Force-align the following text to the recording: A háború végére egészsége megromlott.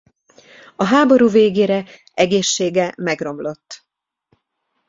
A 0.75 0.83
háború 0.83 1.27
végére 1.29 1.85
egészsége 2.13 2.93
megromlott. 2.97 3.85